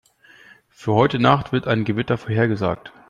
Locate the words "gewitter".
1.85-2.17